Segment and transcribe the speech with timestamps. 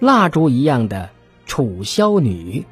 [0.00, 1.10] 蜡烛一样的
[1.44, 2.64] 楚萧女。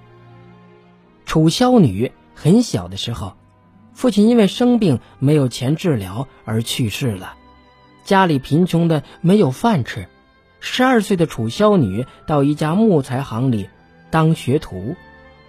[1.27, 3.35] 楚萧女很小的时候，
[3.93, 7.35] 父亲因为生病没有钱治疗而去世了，
[8.03, 10.09] 家里贫穷的没有饭吃。
[10.61, 13.69] 十二岁的楚萧女到一家木材行里
[14.11, 14.97] 当学徒，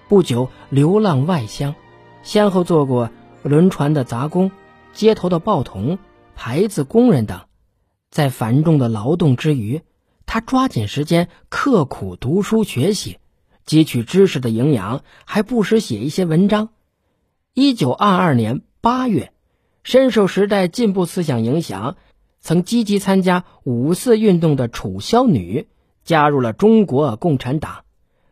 [0.10, 1.76] 不久流浪外乡，
[2.24, 3.10] 先后做过
[3.42, 4.52] 轮船的杂工、
[4.92, 5.98] 街头的报童、
[6.36, 7.40] 牌子工人等。
[8.12, 9.82] 在繁重的劳动之余，
[10.32, 13.18] 他抓紧时间刻苦读书学习，
[13.66, 16.70] 汲取知识的营养，还不时写一些文章。
[17.56, 19.34] 一九二二年八月，
[19.82, 21.98] 深受时代进步思想影响，
[22.42, 25.68] 曾积极参加五四运动的楚萧女
[26.04, 27.84] 加入了中国共产党。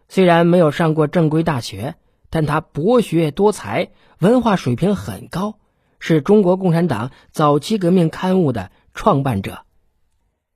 [0.07, 1.95] 虽然没有上过正规大学，
[2.29, 5.57] 但她博学多才，文化水平很高，
[5.97, 9.63] 是中国共产党早期革命刊物的创办者。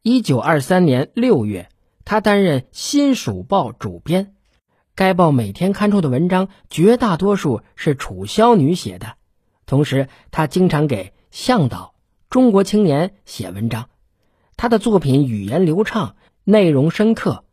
[0.03, 1.69] 一九二三年六月，
[2.05, 4.33] 他担任《新蜀报》主编。
[4.95, 9.13] 该报每天刊出的文章绝大多数是楚萧女写的。
[9.67, 11.77] 同时，他经常给《向导》
[12.31, 13.89] 《中国青年》写文章。
[14.57, 17.43] 他的作品语言流畅，内容深刻。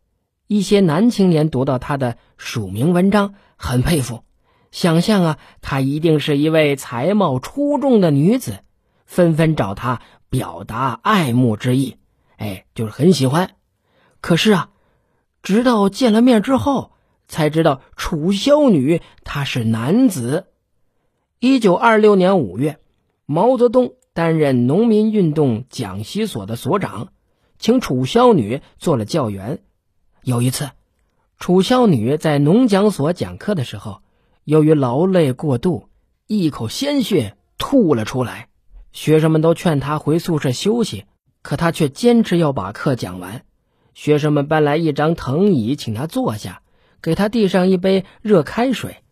[0.47, 4.25] 一些男青年读到他的署名文章，很佩服，
[4.71, 8.61] 想象啊，她一定是一位才貌出众的女子，
[9.05, 11.99] 纷纷找他表达爱慕之意。
[12.39, 13.51] 哎，就是很喜欢，
[14.21, 14.71] 可是啊，
[15.43, 16.93] 直到见了面之后，
[17.27, 20.47] 才知道楚萧女她是男子。
[21.41, 22.79] 一九二六年五月，
[23.27, 27.09] 毛泽东担任农民运动讲习所的所长，
[27.59, 29.61] 请楚萧女做了教员。
[30.23, 30.71] 有一次，
[31.39, 34.01] 楚萧女在农讲所讲课的时候，
[34.45, 35.89] 由于劳累过度，
[36.29, 38.49] 一口鲜血吐了出来，
[38.93, 41.05] 学生们都劝她回宿舍休息。
[41.43, 43.45] 可他却坚持要把课讲完。
[43.95, 46.63] 学生们搬来一张藤椅，请他坐下，
[47.03, 49.03] 给他递上一杯热开水。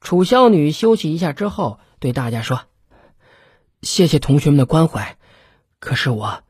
[0.00, 2.60] 楚萧女休息一下之后，对大家说
[3.80, 5.16] ：“谢谢同学们的关怀，
[5.78, 6.42] 可是我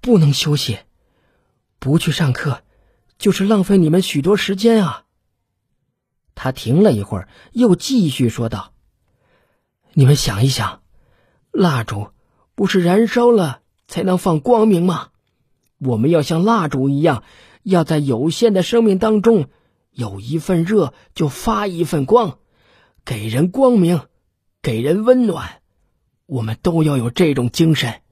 [0.00, 0.78] 不能休息，
[1.78, 2.62] 不去上课
[3.18, 5.04] 就是浪费你们许多时间啊。”
[6.34, 8.72] 他停了一会儿，又继续说道
[9.92, 10.80] ：“你们想一想，
[11.50, 12.12] 蜡烛
[12.54, 15.08] 不是燃烧了？”才能放光明吗？
[15.78, 17.24] 我们要像蜡烛一样，
[17.64, 19.48] 要在有限的生命当中，
[19.90, 22.38] 有一份热就发一份光，
[23.04, 24.02] 给人光明，
[24.62, 25.60] 给人温暖。
[26.26, 28.02] 我们都要有这种精神。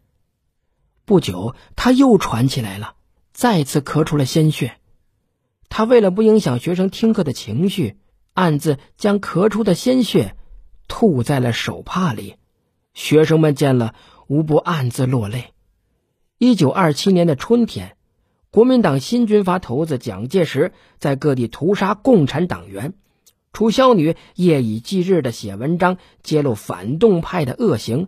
[1.05, 2.95] 不久，他又喘起来了，
[3.33, 4.79] 再次咳出了鲜血。
[5.69, 7.99] 他为了不影响学生听课的情绪，
[8.35, 10.35] 暗自将咳出的鲜血
[10.89, 12.35] 吐在了手帕里。
[12.95, 13.95] 学生们见了，
[14.27, 15.53] 无不暗自落泪。
[16.39, 17.97] 一九二七年的春天，
[18.53, 22.95] 国民党新军阀头子蒋介石在各地屠杀共产党员，
[23.53, 28.07] 楚萧女夜以继日的写文章，揭露反动派的恶行。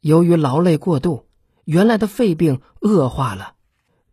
[0.00, 1.24] 由于劳累过度，
[1.64, 3.54] 原来的肺病恶化了，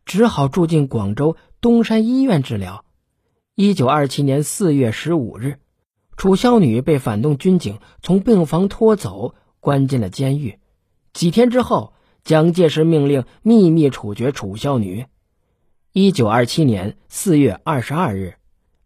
[0.05, 2.85] 只好住进广州东山医院治疗。
[3.55, 5.57] 一九二七年四月十五日，
[6.15, 10.57] 楚萧女被反动军警从病房拖走，关进了监狱。
[11.11, 11.91] 几天之后。
[12.23, 15.05] 蒋介石命令秘密处决楚萧女。
[15.91, 18.35] 一九二七年四月二十二日，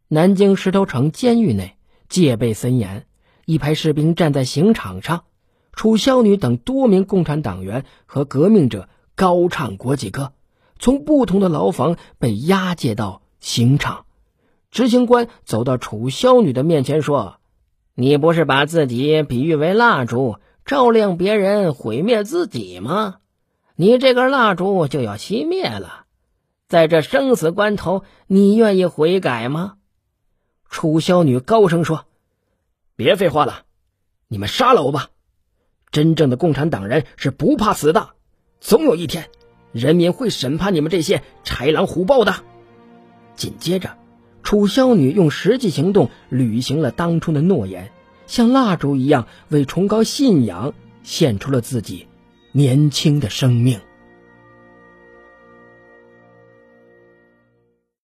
[0.08, 1.76] 南京石头城监狱内
[2.10, 3.06] 戒备森严，
[3.46, 5.26] 一排士兵站在刑场上，
[5.74, 10.34] 楚萧女等多名共产党员和革命者高唱国际歌，
[10.80, 14.06] 从不同的牢房被押解到刑场。
[14.72, 17.38] 执行官走到楚萧女的面前说
[17.96, 23.18] ：“你不是把自己比喻为蜡烛，照亮别人，毁灭自己吗？”
[23.78, 26.06] 你这根蜡烛就要熄灭了，
[26.70, 29.76] 在这生死关头，你愿意悔改吗？
[30.70, 32.06] 楚萧女高声说
[32.96, 33.64] ：“别废话了，
[34.30, 35.10] 你们杀了我吧！
[35.92, 38.12] 真正的共产党人是不怕死的，
[38.62, 39.30] 总有一天，
[39.74, 42.34] 人民会审判你们这些豺狼虎豹的。”
[43.36, 43.98] 紧接着，
[44.42, 47.92] 楚萧女用实际行动履行了当初的诺言，
[48.26, 50.74] 像蜡烛一样为崇高信仰
[51.04, 52.08] 献出了自己。
[52.58, 53.78] 年轻的生命。